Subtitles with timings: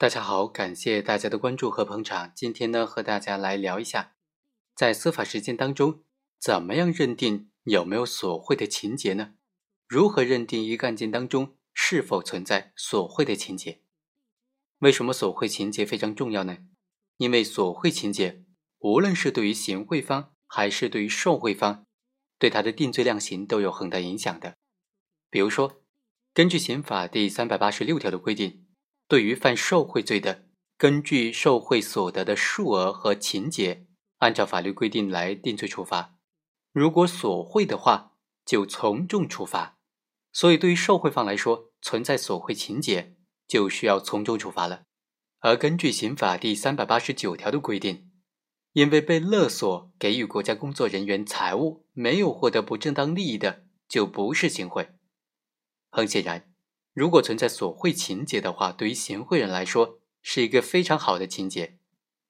[0.00, 2.30] 大家好，感谢大家的关注和捧场。
[2.32, 4.14] 今天呢，和大家来聊一下，
[4.72, 6.04] 在司法实践当中，
[6.40, 9.34] 怎么样认定有没有索贿的情节呢？
[9.88, 13.82] 如何认定一个案件当中是否存在索贿的情节？
[14.78, 16.58] 为什么索贿情节非常重要呢？
[17.16, 18.44] 因为索贿情节，
[18.78, 21.84] 无论是对于行贿方还是对于受贿方，
[22.38, 24.54] 对他的定罪量刑都有很大影响的。
[25.28, 25.82] 比如说，
[26.32, 28.67] 根据刑法第三百八十六条的规定。
[29.08, 30.44] 对于犯受贿罪的，
[30.76, 33.86] 根据受贿所得的数额和情节，
[34.18, 36.18] 按照法律规定来定罪处罚。
[36.72, 38.12] 如果索贿的话，
[38.44, 39.78] 就从重处罚。
[40.30, 43.16] 所以，对于受贿方来说，存在索贿情节，
[43.46, 44.82] 就需要从重处罚了。
[45.40, 48.10] 而根据刑法第三百八十九条的规定，
[48.74, 54.90] 因为被勒索给予国家工作人员财物，没有获得不正当利益的，就不是行贿。
[55.90, 56.52] 很显然。
[56.94, 61.78] 如果存在索贿情节的话，对于行贿人来说是一个非常好的情节，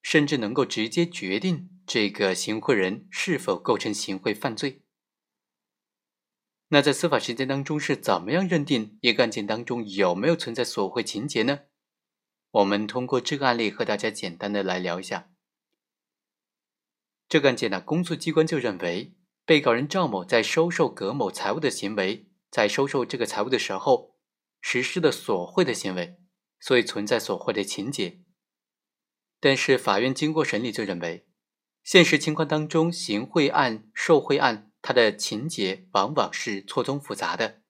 [0.00, 4.80] 甚至能够直接决定这个行贿人是否构成行贿犯罪。
[6.68, 11.60] 那在司法实践当中是怎么样认定一个案件当中有没有存在索贿情节呢？
[12.52, 15.30] 我们通过这个案例和大家简单的来聊一下。
[17.28, 19.12] 这个案件呢，公诉机关就认为
[19.44, 24.13] 被告人赵某在收受葛某财物的行为，在收受这个财物的时候。
[24.66, 26.16] 实施的索贿的行为，
[26.58, 28.22] 所以存在索贿的情节。
[29.38, 31.26] 但是法院经过审理就认为，
[31.82, 37.60] 现实情况当中，行贿案、受贿案，它的情节往往是错综复杂的。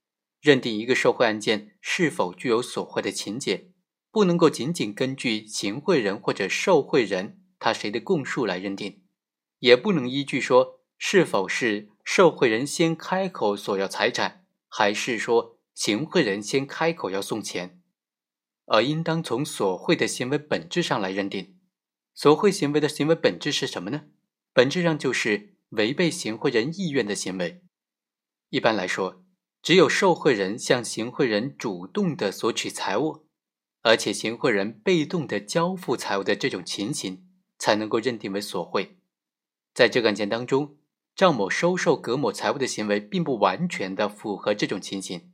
[0.41, 3.73] 认定一个受贿案件是否具有索贿的情节，
[4.13, 9.03] 不能够仅仅根据行贿人或者受贿人他谁的供述来认定，
[9.59, 15.54] 也不能依据说是否是受贿人先开口索要财产，还是说。
[15.75, 17.83] 行贿人先开口要送钱，
[18.67, 21.59] 而应当从索贿的行为本质上来认定。
[22.15, 24.05] 索贿行为的行为本质是什么呢？
[24.53, 27.65] 本质上就是违背行贿人意愿的行为。
[28.51, 29.25] 一般来说，
[29.61, 33.27] 只有受贿人向行贿人主动的索取财物，
[33.83, 37.27] 而且行贿人被动的交付财物的这种情形，
[37.59, 38.99] 才能够认定为索贿。
[39.75, 40.77] 在这个案件当中，
[41.17, 45.33] 赵某收受葛某财物的行为，并不完全的符合这种情形。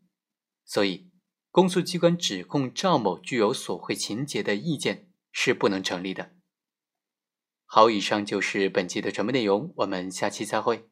[0.70, 1.10] 所以，
[1.50, 6.30] 公诉机关指控赵某具有索贿情节的意见是不能成立的。
[7.64, 10.88] 好，以上就是本期的全部内容，我们下期再会。